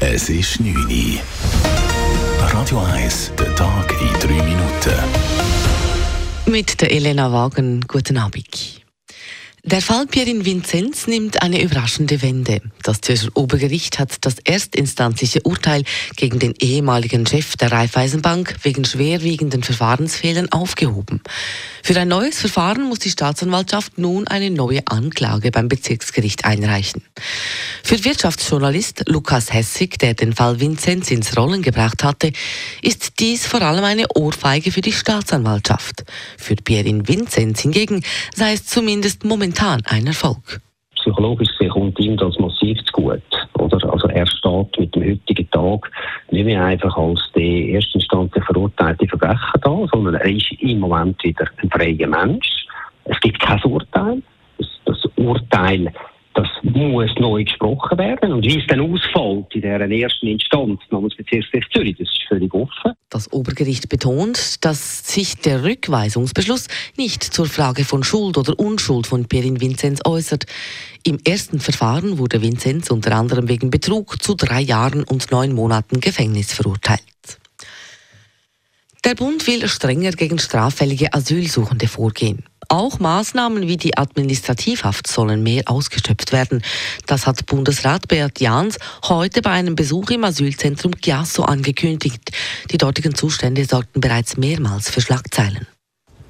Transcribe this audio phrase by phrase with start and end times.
[0.00, 1.20] Es ist 9 Uhr.
[2.40, 4.94] Radio 1, der Tag in 3 Minuten.
[6.46, 8.82] Mit der Elena Wagen, guten Abend.
[9.66, 12.60] Der Fall Pierin Vinzenz nimmt eine überraschende Wende.
[12.82, 15.84] Das Zürcher Obergericht hat das erstinstanzliche Urteil
[16.16, 21.22] gegen den ehemaligen Chef der Raiffeisenbank wegen schwerwiegenden Verfahrensfehlern aufgehoben.
[21.82, 27.02] Für ein neues Verfahren muss die Staatsanwaltschaft nun eine neue Anklage beim Bezirksgericht einreichen.
[27.86, 32.32] Für Wirtschaftsjournalist Lukas Hessig, der den Fall Vinzenz ins Rollen gebracht hatte,
[32.80, 36.02] ist dies vor allem eine Ohrfeige für die Staatsanwaltschaft.
[36.38, 38.02] Für Pierin Vinzenz hingegen
[38.34, 40.62] sei es zumindest momentan ein Erfolg.
[40.96, 43.22] Psychologisch kommt ihm das massiv zu gut.
[43.58, 43.92] Oder?
[43.92, 45.90] Also er steht mit dem heutigen Tag
[46.30, 51.46] nicht mehr einfach als die erstinstanzlich verurteilte Verbrecher da, sondern er ist im Moment wieder
[51.62, 52.66] ein freier Mensch.
[53.04, 54.22] Es gibt kein Urteil.
[54.56, 55.92] Das, das Urteil
[56.64, 58.32] muss neu gesprochen werden.
[58.32, 62.52] Und wie es dann ausfällt in dieser ersten Instanz namens Bezirksgericht Zürich, das ist völlig
[62.54, 62.92] offen.
[63.10, 69.26] Das Obergericht betont, dass sich der Rückweisungsbeschluss nicht zur Frage von Schuld oder Unschuld von
[69.26, 70.46] Pierin Vinzenz äußert.
[71.04, 76.00] Im ersten Verfahren wurde Vinzenz unter anderem wegen Betrug zu drei Jahren und neun Monaten
[76.00, 77.02] Gefängnis verurteilt.
[79.04, 82.42] Der Bund will strenger gegen straffällige Asylsuchende vorgehen.
[82.68, 86.62] Auch Maßnahmen wie die Administrativhaft sollen mehr ausgeschöpft werden.
[87.06, 92.30] Das hat Bundesrat Beat Jans heute bei einem Besuch im Asylzentrum Chiasso angekündigt.
[92.70, 95.66] Die dortigen Zustände sorgten bereits mehrmals für Schlagzeilen.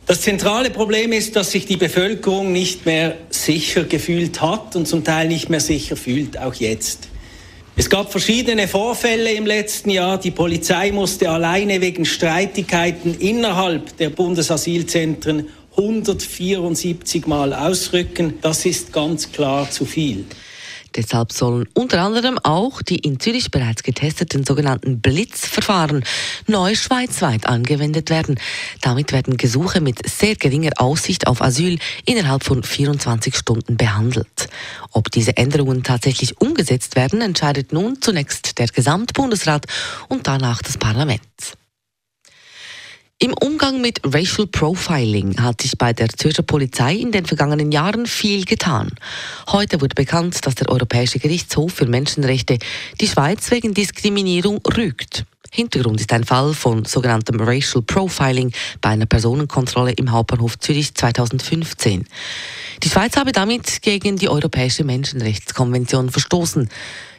[0.07, 5.03] Das zentrale Problem ist, dass sich die Bevölkerung nicht mehr sicher gefühlt hat und zum
[5.03, 7.09] Teil nicht mehr sicher fühlt, auch jetzt.
[7.77, 10.19] Es gab verschiedene Vorfälle im letzten Jahr.
[10.19, 18.35] Die Polizei musste alleine wegen Streitigkeiten innerhalb der Bundesasylzentren 174 Mal ausrücken.
[18.41, 20.25] Das ist ganz klar zu viel.
[20.97, 26.05] Deshalb sollen unter anderem auch die in Zürich bereits getesteten sogenannten Blitzverfahren
[26.47, 28.39] neu schweizweit angewendet werden.
[28.81, 34.49] Damit werden Gesuche mit sehr geringer Aussicht auf Asyl innerhalb von 24 Stunden behandelt.
[34.93, 39.67] Ob diese Änderungen tatsächlich umgesetzt werden, entscheidet nun zunächst der Gesamtbundesrat
[40.09, 41.21] und danach das Parlament.
[43.21, 48.07] Im Umgang mit Racial Profiling hat sich bei der Zürcher Polizei in den vergangenen Jahren
[48.07, 48.91] viel getan.
[49.47, 52.59] Heute wurde bekannt, dass der Europäische Gerichtshof für Menschenrechte
[53.01, 55.25] die Schweiz wegen Diskriminierung rügt.
[55.57, 58.51] Hintergrund ist ein Fall von sogenanntem Racial Profiling
[58.81, 62.09] bei einer Personenkontrolle im Hauptbahnhof Zürich 2015.
[62.83, 66.69] Die Schweiz habe damit gegen die Europäische Menschenrechtskonvention verstoßen.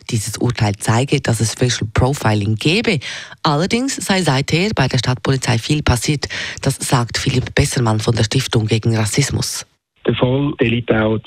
[0.10, 3.00] Dieses Urteil zeige, dass es Racial Profiling gebe.
[3.42, 6.28] Allerdings sei seither bei der Stadtpolizei viel passiert.
[6.62, 9.66] Das sagt Philipp Bessermann von der Stiftung gegen Rassismus.
[10.06, 11.20] Der Fall der liegt auch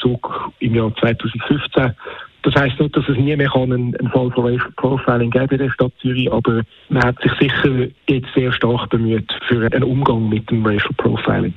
[0.60, 1.94] im Jahr 2015.
[2.42, 5.58] Das heisst nicht, dass es nie mehr einen, einen Fall von Racial Profiling geben in
[5.58, 10.28] der Stadt Zürich, aber man hat sich sicher jetzt sehr stark bemüht für einen Umgang
[10.28, 11.54] mit dem Racial Profiling.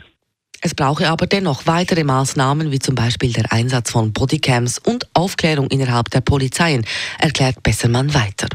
[0.63, 5.67] Es brauche aber dennoch weitere Maßnahmen, wie zum Beispiel der Einsatz von Bodycams und Aufklärung
[5.67, 6.85] innerhalb der Polizeien,
[7.19, 8.47] erklärt Bessermann weiter.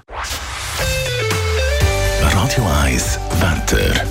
[2.23, 4.05] Radio 1 Wetter.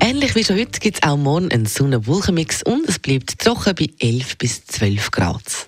[0.00, 3.88] Ähnlich wie schon heute gibt es auch morgen einen Sonne-Wolkenmix und es bleibt trocken bei
[3.98, 5.67] 11 bis 12 Grad.